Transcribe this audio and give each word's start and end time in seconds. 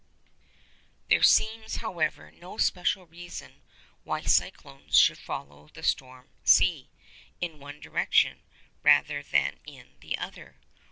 There 1.09 1.21
seems, 1.21 1.75
however, 1.75 2.31
no 2.31 2.57
special 2.57 3.05
reason 3.05 3.61
why 4.03 4.21
cyclones 4.23 4.97
should 4.97 5.19
follow 5.19 5.69
the 5.71 5.83
storm 5.83 6.31
⊂ 6.45 6.87
in 7.39 7.59
one 7.59 7.79
direction 7.79 8.41
rather 8.81 9.21
than 9.21 9.59
in 9.63 9.97
the 9.99 10.17
other. 10.17 10.55